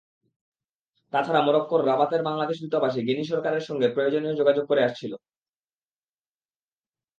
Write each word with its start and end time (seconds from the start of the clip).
তাছাড়া 1.13 1.41
মরক্কোর 1.41 1.81
রাবাতের 1.85 2.21
বাংলাদেশ 2.23 2.57
দূতাবাস 2.63 2.93
গিনি 3.07 3.23
সরকারের 3.23 3.63
সঙ্গে 3.63 3.87
প্রয়োজনীয় 3.89 4.35
যোগাযোগ 4.35 4.65
করে 4.67 4.81
আসছিল। 4.83 5.13